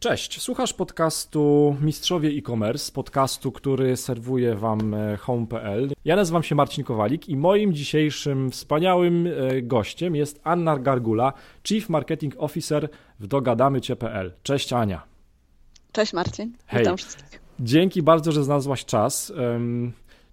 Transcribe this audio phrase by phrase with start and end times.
[0.00, 5.90] Cześć, słuchasz podcastu Mistrzowie e-commerce, podcastu, który serwuje Wam e, home.pl.
[6.04, 11.32] Ja nazywam się Marcin Kowalik i moim dzisiejszym wspaniałym e, gościem jest Anna Gargula,
[11.64, 12.88] Chief Marketing Officer
[13.20, 14.32] w dogadamycie.pl.
[14.42, 15.02] Cześć Ania.
[15.92, 16.80] Cześć Marcin, Hej.
[16.80, 17.40] witam wszystkich.
[17.60, 19.32] Dzięki bardzo, że znalazłaś czas.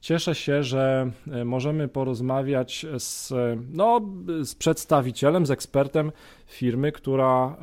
[0.02, 3.34] Cieszę się, że e, możemy porozmawiać z,
[3.71, 4.02] no,
[4.43, 6.11] z przedstawicielem, z ekspertem
[6.47, 7.57] firmy, która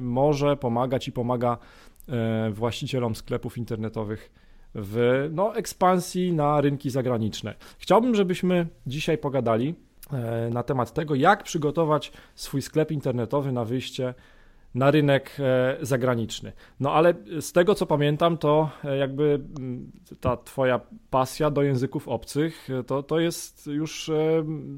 [0.00, 1.58] może pomagać i pomaga
[2.08, 4.30] e, właścicielom sklepów internetowych
[4.74, 7.54] w no, ekspansji na rynki zagraniczne.
[7.78, 9.74] Chciałbym, żebyśmy dzisiaj pogadali
[10.12, 14.14] e, na temat tego, jak przygotować swój sklep internetowy na wyjście
[14.74, 16.52] na rynek e, zagraniczny.
[16.80, 22.08] No ale z tego co pamiętam, to e, jakby mm, ta twoja pasja do języków
[22.08, 24.10] obcych e, to, to jest już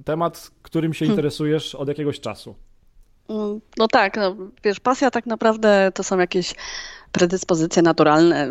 [0.05, 1.12] temat, którym się hmm.
[1.12, 2.55] interesujesz od jakiegoś czasu.
[3.28, 6.55] Mm, no tak, no, wiesz, pasja tak naprawdę to są jakieś
[7.12, 8.48] predyspozycje naturalne,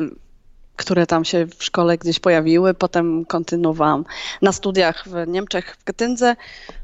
[0.76, 2.74] które tam się w szkole gdzieś pojawiły.
[2.74, 4.06] Potem kontynuowałam
[4.42, 6.36] na studiach w Niemczech, w Getyndze,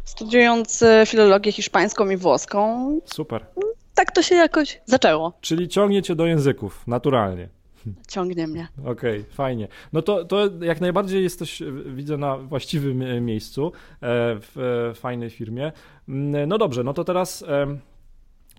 [0.03, 2.99] studiując filologię hiszpańską i włoską.
[3.05, 3.45] Super
[3.95, 5.33] tak to się jakoś zaczęło.
[5.41, 7.49] Czyli ciągnie cię do języków, naturalnie.
[8.07, 8.67] Ciągnie mnie.
[8.85, 9.67] Okej, okay, fajnie.
[9.93, 13.71] No to, to jak najbardziej jesteś, widzę, na właściwym e, miejscu, e,
[14.39, 14.57] w
[14.91, 15.71] e, fajnej firmie.
[16.09, 17.45] Mm, no dobrze, no to teraz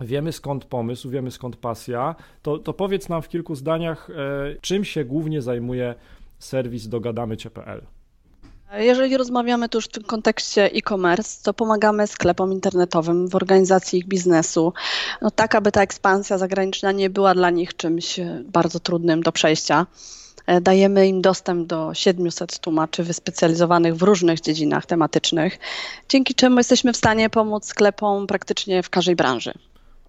[0.00, 2.14] wiemy skąd pomysł, wiemy skąd pasja.
[2.42, 4.08] To, to powiedz nam w kilku zdaniach,
[4.60, 5.94] czym się głównie zajmuje
[6.38, 7.83] serwis dogadamy.pl.
[8.78, 14.06] Jeżeli rozmawiamy tu już w tym kontekście e-commerce, to pomagamy sklepom internetowym w organizacji ich
[14.06, 14.73] biznesu,
[15.23, 19.87] no tak aby ta ekspansja zagraniczna nie była dla nich czymś bardzo trudnym do przejścia.
[20.47, 25.59] E, dajemy im dostęp do 700 tłumaczy wyspecjalizowanych w różnych dziedzinach tematycznych,
[26.09, 29.53] dzięki czemu jesteśmy w stanie pomóc sklepom praktycznie w każdej branży.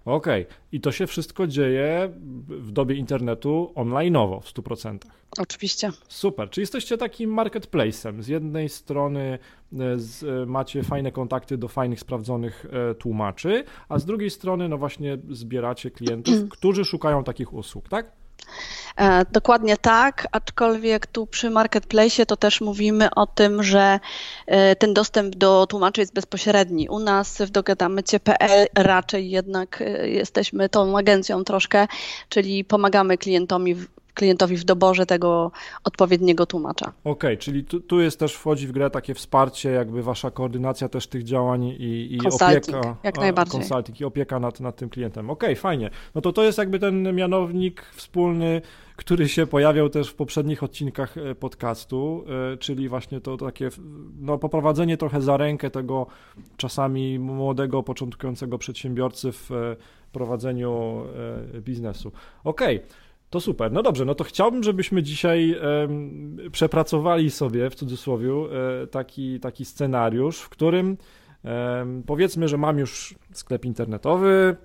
[0.04, 0.56] Okej, okay.
[0.72, 2.10] i to się wszystko dzieje
[2.48, 4.98] w dobie internetu online'owo w 100%.
[5.38, 5.90] Oczywiście.
[6.08, 8.22] Super, czy jesteście takim marketplace'em?
[8.22, 9.38] Z jednej strony
[9.72, 14.68] e, z, e, macie fajne kontakty do fajnych, sprawdzonych e, tłumaczy, a z drugiej strony,
[14.68, 18.23] no właśnie, zbieracie klientów, którzy szukają takich usług, tak?
[18.96, 24.00] E, dokładnie tak, aczkolwiek tu przy marketplace to też mówimy o tym, że
[24.46, 26.88] e, ten dostęp do tłumaczy jest bezpośredni.
[26.88, 31.86] U nas w dogadamycie.pl raczej jednak e, jesteśmy tą agencją troszkę,
[32.28, 33.76] czyli pomagamy klientowi
[34.14, 35.50] klientowi w doborze tego
[35.84, 36.86] odpowiedniego tłumacza.
[36.86, 40.88] Okej, okay, czyli tu, tu, jest też wchodzi w grę takie wsparcie, jakby wasza koordynacja
[40.88, 42.96] też tych działań i, i opieka.
[43.02, 43.60] Jak najbardziej.
[43.60, 45.30] Consulting i opieka nad, nad tym klientem.
[45.30, 45.90] Okej, okay, fajnie.
[46.14, 48.62] No to to jest jakby ten mianownik wspólny,
[48.96, 53.68] który się pojawiał też w poprzednich odcinkach e, podcastu, e, czyli właśnie to takie
[54.20, 56.06] no, poprowadzenie trochę za rękę tego
[56.56, 59.76] czasami młodego, początkującego przedsiębiorcy w e,
[60.12, 61.02] prowadzeniu
[61.60, 62.12] biznesu.
[62.44, 62.76] Okej.
[62.76, 63.03] Okay.
[63.34, 63.72] To super.
[63.72, 65.56] No dobrze, no to chciałbym, żebyśmy dzisiaj
[66.52, 70.96] przepracowali sobie w cudzysłowie e, taki, taki scenariusz, w którym
[72.06, 74.56] powiedzmy, że mam już sklep internetowy,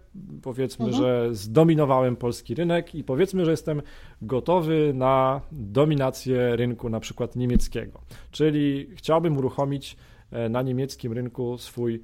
[0.41, 1.03] powiedzmy, mhm.
[1.03, 3.81] że zdominowałem polski rynek i powiedzmy, że jestem
[4.21, 8.01] gotowy na dominację rynku na przykład niemieckiego.
[8.31, 9.97] Czyli chciałbym uruchomić
[10.31, 12.01] e, na niemieckim rynku swój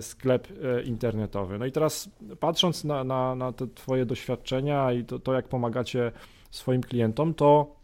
[0.00, 1.58] sklep e, internetowy.
[1.58, 6.12] No i teraz patrząc na, na, na te Twoje doświadczenia i to, to, jak pomagacie
[6.50, 7.76] swoim klientom, to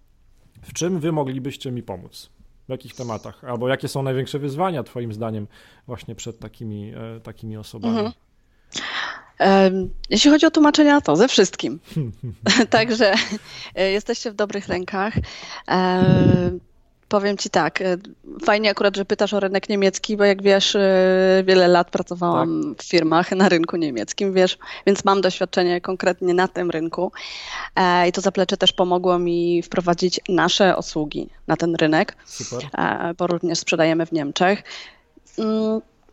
[0.62, 2.30] w czym Wy moglibyście mi pomóc?
[2.66, 3.44] W jakich tematach?
[3.44, 5.46] Albo jakie są największe wyzwania Twoim zdaniem
[5.86, 7.98] właśnie przed takimi, e, takimi osobami?
[7.98, 8.12] Mhm.
[10.10, 11.80] Jeśli chodzi o tłumaczenia, to ze wszystkim.
[12.70, 13.14] Także
[13.76, 15.14] jesteście w dobrych rękach.
[17.14, 17.96] Powiem Ci tak, e,
[18.44, 22.82] fajnie akurat, że pytasz o rynek niemiecki, bo jak wiesz, e, wiele lat pracowałam tak.
[22.84, 27.12] w firmach na rynku niemieckim, wiesz, więc mam doświadczenie konkretnie na tym rynku
[27.76, 32.60] e, i to zaplecze też pomogło mi wprowadzić nasze usługi na ten rynek, Super.
[33.18, 34.62] bo również sprzedajemy w Niemczech.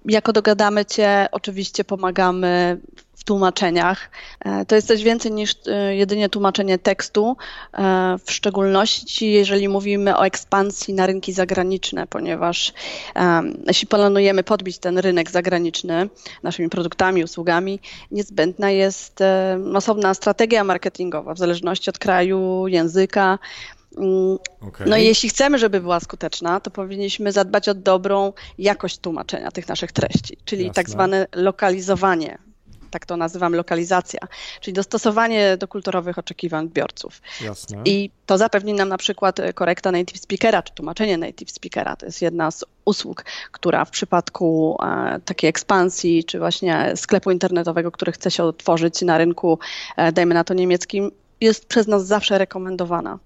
[0.06, 2.78] Jako dogadamy Cię, oczywiście pomagamy
[3.22, 4.10] w tłumaczeniach.
[4.40, 7.38] E, to jest coś więcej niż e, jedynie tłumaczenie tekstu,
[7.74, 12.74] e, w szczególności jeżeli mówimy o ekspansji na rynki zagraniczne, ponieważ
[13.68, 16.10] jeśli planujemy podbić ten rynek zagraniczny
[16.44, 17.80] naszymi produktami, usługami,
[18.12, 19.20] niezbędna jest
[19.74, 23.40] osobna strategia marketingowa w zależności od kraju, języka.
[23.98, 24.88] Mm, okay.
[24.88, 29.68] No i jeśli chcemy, żeby była skuteczna, to powinniśmy zadbać o dobrą jakość tłumaczenia tych
[29.68, 30.74] naszych treści, czyli Jasne.
[30.74, 32.38] tak zwane lokalizowanie
[32.92, 34.20] tak to nazywam lokalizacja,
[34.62, 37.22] czyli dostosowanie do kulturowych oczekiwań odbiorców.
[37.42, 37.82] Jasne.
[37.86, 41.96] I to zapewni nam na przykład korekta native speakera, czy tłumaczenie native speakera.
[41.96, 47.92] To jest jedna z usług, która w przypadku e, takiej ekspansji, czy właśnie sklepu internetowego,
[47.92, 49.60] który chce się otworzyć na rynku,
[49.98, 51.12] e, dajmy na to niemieckim,
[51.42, 53.20] jest przez nas zawsze rekomendowana,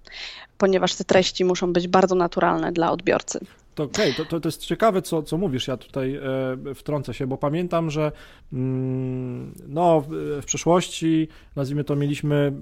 [0.58, 3.40] ponieważ te treści muszą być bardzo naturalne dla odbiorcy.
[3.76, 4.26] To okej, okay.
[4.26, 5.68] to, to, jest ciekawe, co, co mówisz.
[5.68, 8.12] Ja tutaj e, wtrącę się, bo pamiętam, że
[8.54, 10.04] mm, no,
[10.42, 12.54] w, przeszłości, nazwijmy to, mieliśmy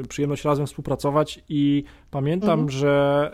[0.00, 2.70] e, przyjemność razem współpracować i pamiętam, mhm.
[2.70, 3.32] że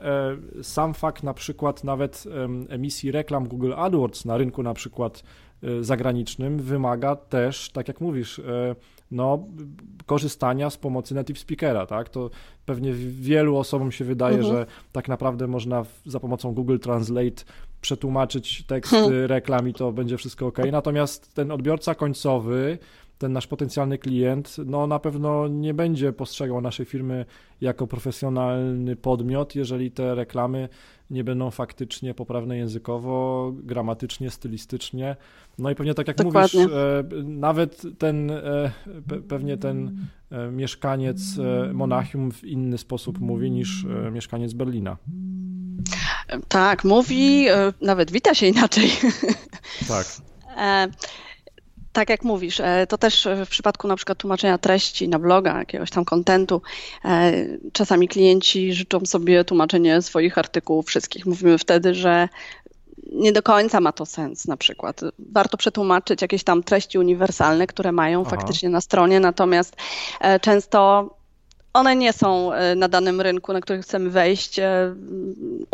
[0.59, 2.25] e, sam fakt na przykład nawet
[2.69, 5.23] emisji reklam Google AdWords na rynku na przykład
[5.81, 8.77] zagranicznym wymaga też, tak jak mówisz, e,
[9.11, 9.47] no,
[10.07, 12.09] korzystania z pomocy native speakera, tak?
[12.09, 12.31] To
[12.67, 14.55] pewnie wielu osobom się wydaje, mhm.
[14.55, 17.45] że tak naprawdę można za pomocą Google Translate
[17.81, 19.27] przetłumaczyć teksty hmm.
[19.27, 20.59] reklam i to będzie wszystko ok.
[20.73, 22.79] Natomiast ten odbiorca końcowy,
[23.19, 27.25] ten nasz potencjalny klient, no na pewno nie będzie postrzegał naszej firmy
[27.61, 30.69] jako profesjonalny podmiot, jeżeli te reklamy
[31.11, 35.17] nie będą faktycznie poprawne językowo, gramatycznie, stylistycznie.
[35.59, 36.61] No i pewnie tak jak Dokładnie.
[36.61, 38.71] mówisz, e, nawet ten, e,
[39.29, 41.21] pewnie ten e, mieszkaniec
[41.73, 44.97] Monachium w inny sposób mówi niż mieszkaniec Berlina.
[46.49, 47.47] Tak, mówi,
[47.81, 48.91] nawet wita się inaczej.
[49.89, 50.07] Tak
[51.97, 55.91] tak jak mówisz, e, to też w przypadku na przykład tłumaczenia treści na bloga, jakiegoś
[55.91, 56.63] tam kontentu,
[57.05, 57.33] e,
[57.73, 61.27] czasami klienci życzą sobie tłumaczenie swoich artykułów wszystkich.
[61.27, 62.29] Mówimy wtedy, że
[63.13, 65.01] nie do końca ma to sens na przykład.
[65.19, 68.31] Warto przetłumaczyć jakieś tam treści uniwersalne, które mają Aha.
[68.31, 69.77] faktycznie na stronie, natomiast
[70.21, 71.11] e, często
[71.73, 74.61] one nie są na danym rynku, na który chcemy wejść,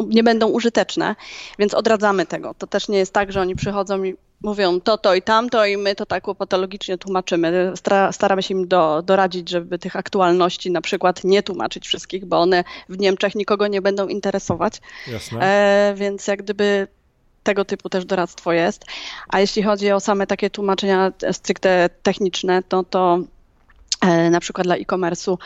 [0.09, 1.17] nie będą użyteczne,
[1.59, 2.55] więc odradzamy tego.
[2.59, 5.77] To też nie jest tak, że oni przychodzą i mówią to, to i tamto i
[5.77, 7.73] my to tak patologicznie tłumaczymy.
[8.12, 12.65] Staramy się im do, doradzić, żeby tych aktualności na przykład nie tłumaczyć wszystkich, bo one
[12.89, 14.81] w Niemczech nikogo nie będą interesować.
[15.06, 15.41] Jasne.
[15.41, 16.89] E, więc jak gdyby
[17.43, 18.85] tego typu też doradztwo jest.
[19.29, 23.19] A jeśli chodzi o same takie tłumaczenia stricte techniczne, to to
[24.00, 25.37] e, na przykład dla e-commerce'u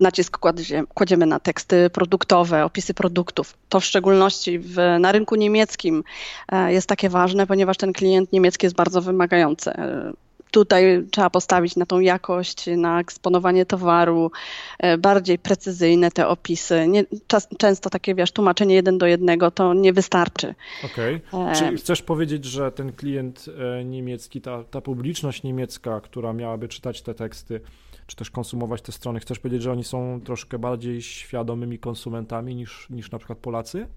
[0.00, 0.38] nacisk
[0.94, 3.54] kładziemy na teksty produktowe, opisy produktów.
[3.68, 6.04] To w szczególności w, na rynku niemieckim
[6.52, 9.70] e, jest takie ważne, ponieważ ten klient niemiecki jest bardzo wymagający.
[9.70, 10.12] E,
[10.50, 14.30] tutaj trzeba postawić na tą jakość, na eksponowanie towaru,
[14.78, 16.88] e, bardziej precyzyjne te opisy.
[16.88, 20.54] Nie, czas, często takie, wiesz, tłumaczenie jeden do jednego to nie wystarczy.
[20.84, 21.20] Okej.
[21.32, 21.54] Okay.
[21.54, 23.46] Czy chcesz powiedzieć, że ten klient
[23.84, 27.60] niemiecki, ta, ta publiczność niemiecka, która miałaby czytać te teksty,
[28.06, 29.20] czy też konsumować te strony.
[29.20, 33.88] Chcesz powiedzieć, że oni są troszkę bardziej świadomymi konsumentami niż, niż na przykład Polacy?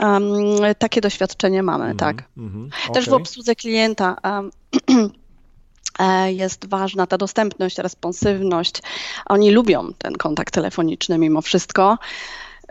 [0.00, 0.24] Um,
[0.78, 2.28] takie doświadczenie mamy, mm -hmm, tak.
[2.36, 3.18] Mm -hmm, też okay.
[3.18, 4.50] w obsłudze klienta um,
[6.42, 8.82] jest ważna ta dostępność, responsywność.
[9.26, 11.98] Oni lubią ten kontakt telefoniczny mimo wszystko.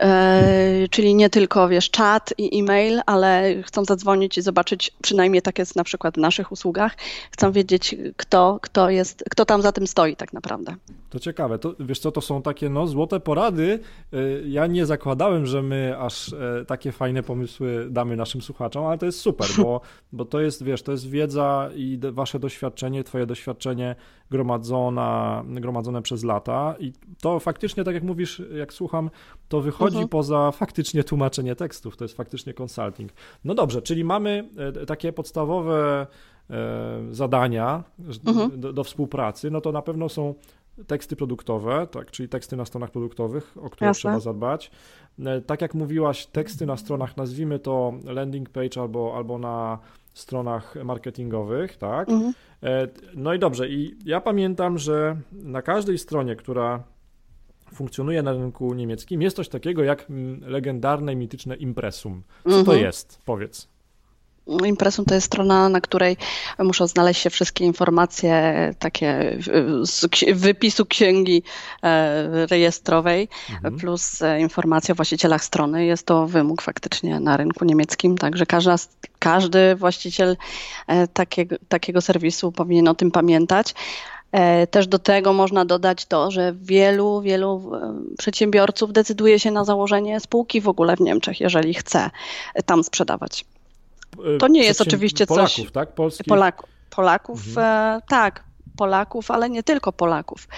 [0.02, 5.58] E, czyli nie tylko, wiesz, czat i e-mail, ale chcą zadzwonić i zobaczyć, przynajmniej tak
[5.58, 6.96] jest na przykład w naszych usługach,
[7.30, 10.74] chcą wiedzieć, kto, kto, jest, kto tam za tym stoi tak naprawdę.
[11.10, 11.58] To ciekawe.
[11.58, 13.78] To, wiesz co, to są takie no, złote porady.
[14.12, 14.16] E,
[14.48, 19.06] ja nie zakładałem, że my aż e, takie fajne pomysły damy naszym słuchaczom, ale to
[19.06, 19.80] jest super, bo,
[20.12, 23.96] bo to jest, wiesz, to jest wiedza i wasze doświadczenie, twoje doświadczenie
[24.30, 29.10] gromadzona, gromadzone przez lata i to faktycznie, tak jak mówisz, jak słucham,
[29.52, 30.08] to wychodzi mhm.
[30.08, 33.12] poza faktycznie tłumaczenie tekstów, to jest faktycznie consulting.
[33.44, 36.06] No dobrze, czyli mamy e, takie podstawowe
[37.10, 37.84] zadania
[38.26, 38.60] mhm.
[38.60, 40.34] do, do współpracy, no to na pewno są
[40.86, 43.98] teksty produktowe, tak, czyli teksty na stronach produktowych, o które Jasne.
[43.98, 44.70] trzeba zadbać.
[45.18, 49.78] E, tak jak mówiłaś, teksty na stronach, nazwijmy to landing page albo, albo na
[50.14, 52.08] stronach marketingowych, tak?
[52.08, 52.32] Mhm.
[52.62, 56.82] E, no i dobrze, i ja pamiętam, że na każdej stronie, która
[57.72, 60.06] funkcjonuje na rynku niemieckim, jest coś takiego jak
[60.40, 62.22] legendarne, mityczne impresum.
[62.42, 62.64] Co mhm.
[62.64, 63.18] to jest?
[63.24, 63.72] Powiedz.
[64.46, 66.16] Impresum to jest strona, na której
[66.58, 69.38] muszą znaleźć się wszystkie informacje takie
[69.82, 71.42] z wypisu księgi
[71.82, 73.76] e, rejestrowej, mhm.
[73.76, 75.86] plus e, informacje o właścicielach strony.
[75.86, 78.76] Jest to wymóg faktycznie na rynku niemieckim, także każda,
[79.18, 80.36] każdy właściciel
[80.86, 83.74] e, takiego, takiego serwisu powinien o tym pamiętać.
[84.70, 87.72] Też do tego można dodać to, że wielu, wielu
[88.18, 92.10] przedsiębiorców decyduje się na założenie spółki w ogóle w Niemczech, jeżeli chce
[92.66, 93.44] tam sprzedawać.
[94.34, 95.72] E, to nie jest oczywiście Polaków, coś...
[95.72, 95.94] tak?
[95.94, 96.26] Polskich?
[96.26, 97.98] Polaków, Polaków mhm.
[97.98, 98.44] e, tak,
[98.76, 100.48] Polaków, ale nie tylko Polaków.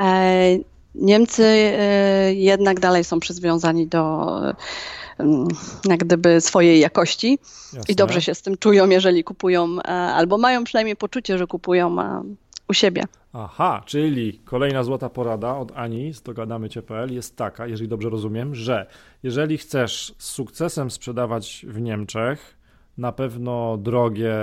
[0.00, 0.58] E,
[0.94, 4.26] Niemcy e, jednak dalej są przywiązani do
[5.18, 5.48] mm,
[5.84, 7.38] jak gdyby swojej jakości
[7.72, 7.92] Jasne.
[7.92, 12.00] i dobrze się z tym czują, jeżeli kupują, e, albo mają przynajmniej poczucie, że kupują
[12.00, 12.22] e,
[12.68, 13.04] u siebie.
[13.32, 18.86] Aha, czyli kolejna złota porada od Ani z dogadamy.pl jest taka, jeżeli dobrze rozumiem, że
[19.22, 22.56] jeżeli chcesz z sukcesem sprzedawać w Niemczech,
[22.98, 24.34] na pewno drogie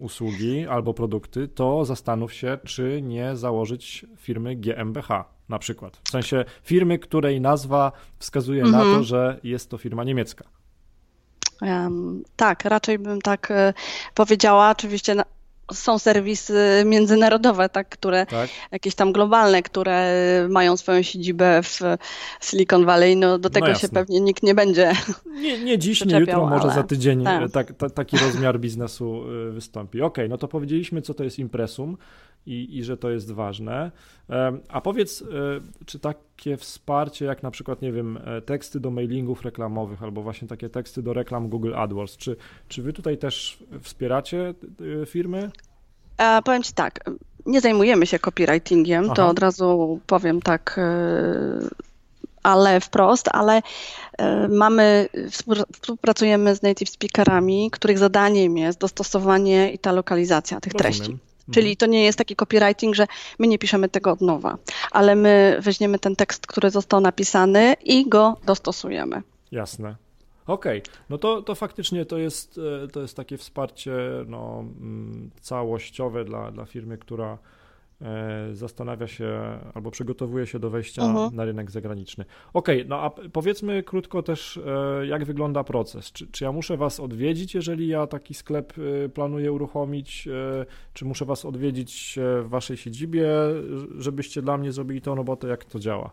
[0.00, 5.08] usługi albo produkty, to zastanów się, czy nie założyć firmy GmbH
[5.48, 6.00] na przykład.
[6.04, 8.88] W sensie firmy, której nazwa wskazuje mhm.
[8.88, 10.44] na to, że jest to firma niemiecka.
[11.62, 13.54] Um, tak, raczej bym tak y,
[14.14, 14.70] powiedziała.
[14.70, 15.24] Oczywiście na,
[15.72, 18.50] są serwisy międzynarodowe, tak, które tak.
[18.70, 20.12] jakieś tam globalne, które
[20.50, 21.80] mają swoją siedzibę w
[22.40, 24.92] Silicon Valley, no do tego no się pewnie nikt nie będzie.
[25.26, 26.56] Nie, nie dziś, nie jutro, ale...
[26.56, 27.50] może za tydzień tak.
[27.50, 30.02] tak, ta, taki rozmiar biznesu y, wystąpi.
[30.02, 31.96] Okej, okay, no to powiedzieliśmy, co to jest impresum
[32.48, 33.90] i, i że to jest ważne.
[34.68, 35.24] A powiedz, e,
[35.86, 40.48] czy takie wsparcie, jak na przykład, nie wiem, e, teksty do mailingów reklamowych albo właśnie
[40.48, 42.36] takie teksty do reklam Google AdWords, czy,
[42.68, 44.54] czy wy tutaj też wspieracie
[45.02, 45.50] e, firmy?
[46.18, 47.10] E, powiem Ci tak,
[47.46, 49.14] nie zajmujemy się copywritingiem, Aha.
[49.14, 50.80] to od razu powiem tak,
[52.42, 53.62] ale wprost, ale
[54.48, 55.08] mamy,
[55.72, 60.92] współpracujemy z native speakerami, których zadaniem jest dostosowanie i ta lokalizacja tych Rozumiem.
[60.92, 61.27] treści.
[61.54, 63.06] Czyli to nie jest taki copywriting, że
[63.38, 64.58] my nie piszemy tego od nowa,
[64.90, 69.22] ale my weźmiemy ten tekst, który został napisany i go dostosujemy.
[69.52, 69.96] Jasne.
[70.46, 70.94] Okej, okay.
[71.10, 73.92] no to, to faktycznie to jest, e, to jest takie wsparcie
[74.26, 77.38] no, mm, całościowe dla, dla firmy, która
[78.52, 81.32] zastanawia się albo przygotowuje się do wejścia uh-huh.
[81.32, 82.24] na rynek zagraniczny.
[82.52, 84.60] Okej, okay, no a powiedzmy krótko też,
[85.00, 86.12] e, jak wygląda proces.
[86.12, 88.72] Czy, czy ja muszę Was odwiedzić, jeżeli ja taki sklep
[89.04, 90.28] e, planuję uruchomić?
[90.92, 93.28] Czy muszę Was odwiedzić w Waszej siedzibie,
[93.98, 95.48] żebyście dla mnie zrobili tą robotę?
[95.48, 96.10] Jak to działa?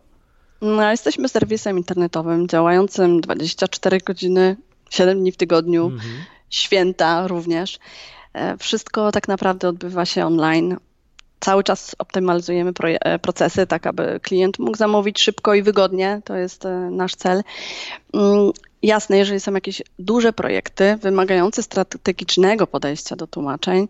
[0.60, 4.56] No, jesteśmy serwisem internetowym działającym 24 godziny,
[4.90, 6.00] 7 dni w tygodniu, uh-huh.
[6.50, 7.78] święta również.
[8.58, 10.76] Wszystko tak naprawdę odbywa się online
[11.40, 16.20] cały czas optymalizujemy e, procesy, tak aby klient mógł zamówić szybko i wygodnie.
[16.24, 17.42] To jest e, nasz cel.
[18.14, 18.50] Mm,
[18.82, 23.88] jasne, jeżeli są jakieś duże projekty wymagające strategicznego podejścia do tłumaczeń,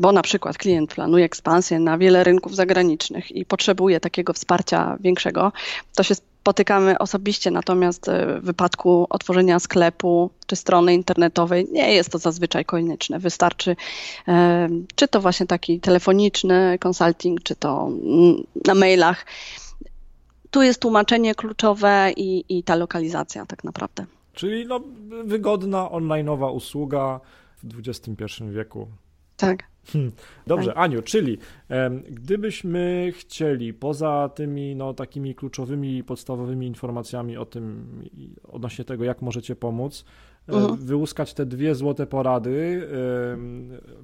[0.00, 5.52] bo na przykład klient planuje ekspansję na wiele rynków zagranicznych i potrzebuje takiego wsparcia większego,
[5.94, 8.10] to się spotykamy osobiście, natomiast
[8.40, 13.18] w wypadku otworzenia sklepu czy strony internetowej nie jest to zazwyczaj konieczne.
[13.18, 13.76] Wystarczy
[14.94, 17.90] czy to właśnie taki telefoniczny consulting, czy to
[18.66, 19.26] na mailach.
[20.50, 24.06] Tu jest tłumaczenie kluczowe i, i ta lokalizacja tak naprawdę.
[24.34, 24.80] Czyli no,
[25.24, 27.20] wygodna onlineowa usługa
[27.62, 28.88] w XXI wieku.
[29.36, 29.62] Tak.
[29.92, 30.12] Hmm.
[30.46, 30.76] Dobrze, tak.
[30.78, 31.38] Aniu, czyli
[32.10, 37.86] gdybyśmy chcieli poza tymi no, takimi kluczowymi, podstawowymi informacjami o tym,
[38.48, 40.04] odnośnie tego, jak możecie pomóc,
[40.48, 40.76] mhm.
[40.76, 42.88] wyłuskać te dwie złote porady,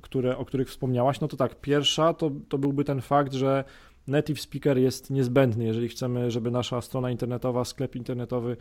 [0.02, 3.64] które, o których wspomniałaś, no to tak, pierwsza to, to byłby ten fakt, że
[4.06, 8.56] native speaker jest niezbędny, jeżeli chcemy, żeby nasza strona internetowa, sklep internetowy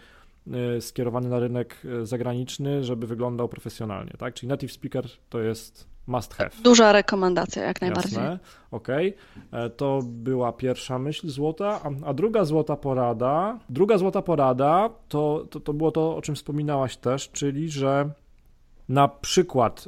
[0.51, 4.33] e, skierowany na rynek e, zagraniczny, żeby wyglądał profesjonalnie, tak?
[4.33, 6.49] Czyli native speaker to jest must have.
[6.63, 8.19] Duża rekomendacja, jak najbardziej.
[8.19, 8.39] Jasne,
[8.71, 9.15] okej.
[9.49, 9.59] Okay.
[9.65, 15.45] E, to była pierwsza myśl złota, a, a, druga złota porada, druga złota porada to,
[15.49, 18.09] to, to było to, o czym wspominałaś też, czyli że
[18.89, 19.87] na przykład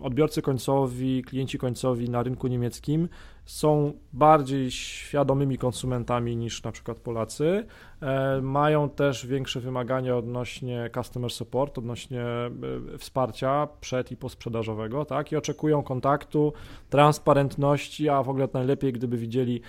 [0.00, 3.08] odbiorcy końcowi, klienci końcowi na rynku niemieckim
[3.44, 7.66] są bardziej świadomymi konsumentami niż na przykład Polacy.
[8.02, 12.50] E, mają też większe wymagania odnośnie customer support, odnośnie e,
[12.98, 15.32] wsparcia przed i posprzedażowego, tak?
[15.32, 16.52] I oczekują kontaktu,
[16.90, 19.60] transparentności, a w ogóle najlepiej, gdyby widzieli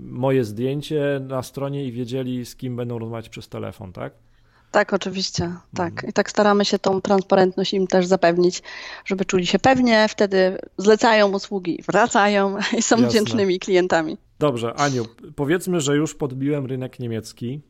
[0.00, 4.25] moje zdjęcie na stronie i wiedzieli, z kim będą rozmawiać przez telefon, tak?
[4.70, 5.52] Tak, oczywiście.
[5.74, 5.92] Tak.
[5.92, 6.10] Mhm.
[6.10, 8.62] I tak staramy się tą transparentność im też zapewnić,
[9.04, 13.08] żeby czuli się pewnie, wtedy zlecają usługi, wracają i są Jasne.
[13.08, 14.16] wdzięcznymi klientami.
[14.38, 15.04] Dobrze, Aniu,
[15.36, 17.60] powiedzmy, że już podbiłem rynek niemiecki.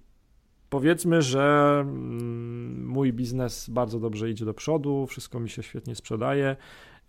[0.70, 6.56] Powiedzmy, że mm, mój biznes bardzo dobrze idzie do przodu, wszystko mi się świetnie sprzedaje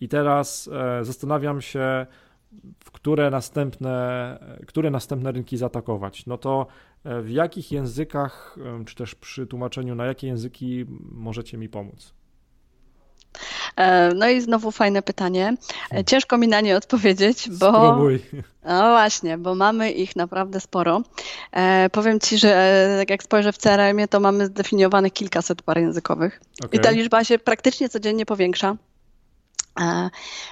[0.01, 2.05] i teraz e, zastanawiam się,
[2.83, 6.25] w które następne, które następne rynki zaatakować.
[6.25, 6.67] No to
[7.07, 12.13] E, w jakich językach, czy też przy tłumaczeniu, na jakie języki możecie mi pomóc?
[13.75, 15.47] E, no i znowu fajne pytanie.
[15.47, 16.05] E, hmm.
[16.05, 17.69] Ciężko mi na nie odpowiedzieć, bo.
[17.69, 18.19] Spróbuj.
[18.67, 21.01] No właśnie, bo mamy ich naprawdę sporo.
[21.51, 26.41] E, powiem Ci, że tak jak spojrzę w CRM-ie, to mamy zdefiniowane kilkaset par językowych.
[26.63, 26.79] Okay.
[26.79, 28.75] I ta liczba się praktycznie codziennie powiększa.
[29.79, 30.09] E,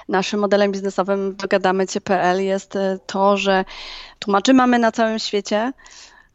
[0.08, 3.64] naszym modelem biznesowym Dogadamy Cię.pl jest to, że
[4.18, 5.72] tłumaczy mamy na całym świecie.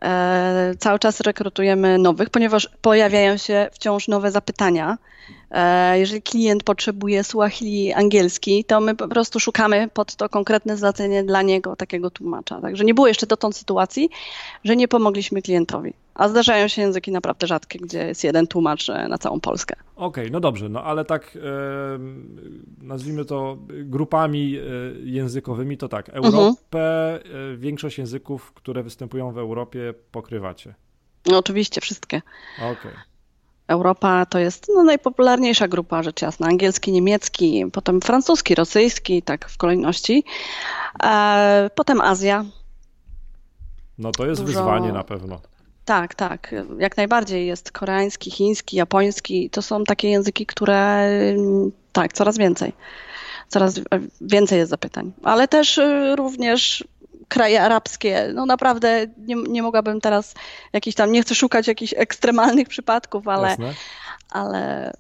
[0.02, 4.98] E, cały czas rekrutujemy nowych, ponieważ pojawiają się wciąż nowe zapytania.
[5.52, 11.24] E, jeżeli klient potrzebuje Swahili angielski, to my po prostu szukamy pod to konkretne zlecenie
[11.24, 12.62] dla niego takiego tłumacza.
[12.62, 14.10] Także nie było jeszcze dotąd sytuacji,
[14.64, 15.94] że nie pomogliśmy klientowi.
[16.22, 19.76] A zdarzają się języki naprawdę rzadkie, gdzie jest jeden tłumacz na całą Polskę.
[19.96, 21.38] Okej, okay, no dobrze, no ale tak
[22.82, 24.62] nazwijmy to grupami e,
[25.04, 26.26] językowymi, to tak, mhm.
[26.26, 27.60] Europę, mhm.
[27.60, 30.76] większość języków, które występują w Europie pokrywacie.
[31.26, 32.22] No oczywiście, wszystkie.
[32.58, 32.72] Okej.
[32.72, 32.92] Okay.
[33.68, 36.48] Europa to jest no, najpopularniejsza grupa, rzecz jasna.
[36.48, 40.24] Angielski, niemiecki, potem francuski, rosyjski, tak w kolejności.
[41.04, 42.46] E, potem Azja.
[43.98, 44.60] No to jest Dużo...
[44.60, 45.51] wyzwanie na pewno.
[45.86, 46.56] Tak, tak.
[46.80, 49.50] Jak najbardziej jest koreański, chiński, japoński.
[49.50, 51.10] To są takie języki, które
[51.92, 52.74] tak, coraz więcej.
[53.48, 53.80] Coraz
[54.22, 55.12] więcej jest zapytań.
[55.24, 56.84] Ale też y, również
[57.28, 58.32] kraje arabskie.
[58.34, 60.34] No naprawdę nie, nie mogłabym teraz
[60.74, 63.58] jakiś tam, nie chcę szukać jakichś ekstremalnych przypadków, ale,
[64.30, 64.94] ale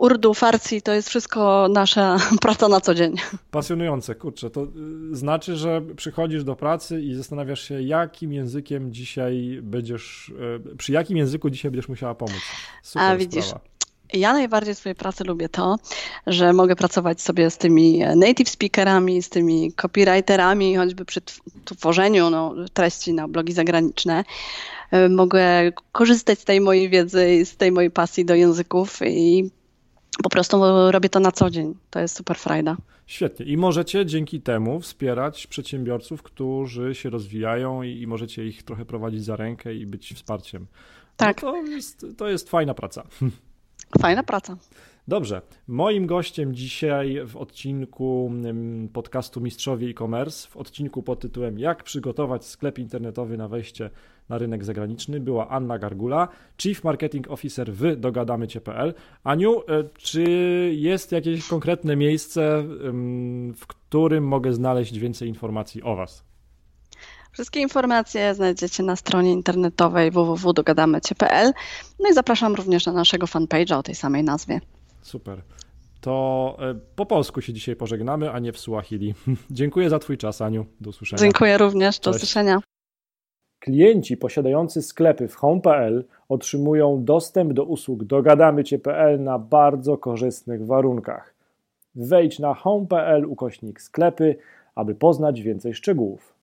[0.00, 3.14] Urdu, Farsi to jest wszystko nasza praca na co dzień.
[3.50, 4.50] Pasjonujące, kurczę.
[4.50, 10.28] To y, znaczy, że przychodzisz do pracy i zastanawiasz się, jakim językiem dzisiaj będziesz,
[10.72, 12.40] y, przy jakim języku dzisiaj będziesz musiała pomóc.
[12.82, 13.64] Super A widzisz, sprawa.
[14.12, 15.76] Ja najbardziej w swojej pracy lubię to,
[16.26, 21.20] że mogę pracować sobie z tymi native speakerami, z tymi copywriterami, choćby przy
[21.64, 24.24] tworzeniu no, treści na blogi zagraniczne.
[24.94, 29.50] Y, mogę korzystać z tej mojej wiedzy i z tej mojej pasji do języków i
[30.22, 31.74] po prostu robię to na co dzień.
[31.90, 32.76] To jest super frajda.
[33.06, 33.46] Świetnie.
[33.46, 39.24] I możecie dzięki temu wspierać przedsiębiorców, którzy się rozwijają i, i możecie ich trochę prowadzić
[39.24, 40.66] za rękę i być wsparciem.
[41.16, 41.42] Tak.
[41.42, 43.02] No to, jest, to jest fajna praca.
[44.02, 44.56] Fajna praca.
[45.08, 45.42] Dobrze.
[45.68, 52.44] Moim gościem dzisiaj w odcinku mm, podcastu Mistrzowie e-commerce, w odcinku pod tytułem Jak przygotować
[52.46, 53.90] sklep internetowy na wejście
[54.30, 58.94] na rynek zagraniczny była Anna Gargula, Chief Marketing Officer w dogadamycie.pl.
[59.24, 59.64] Aniu, e,
[59.98, 60.22] czy
[60.76, 62.64] jest jakieś konkretne miejsce,
[63.56, 66.24] w którym mogę znaleźć więcej informacji o Was?
[67.32, 71.52] Wszystkie informacje znajdziecie na stronie internetowej www.dogadamycie.pl.
[72.00, 74.60] No i zapraszam również na naszego fanpage'a o tej samej nazwie.
[75.02, 75.42] Super.
[76.00, 79.14] To e, po polsku się dzisiaj pożegnamy, a nie w Suahili.
[79.50, 80.66] Dziękuję za Twój czas, Aniu.
[80.80, 81.20] Do usłyszenia.
[81.20, 81.98] Dziękuję również.
[81.98, 82.16] Do Cześć.
[82.16, 82.60] usłyszenia.
[83.60, 91.34] Klienci posiadający sklepy w home.pl otrzymują dostęp do usług dogadamycie.pl na bardzo korzystnych warunkach.
[91.94, 94.36] Wejdź na home.pl ukośnik sklepy,
[94.74, 96.34] aby poznać więcej szczegółów.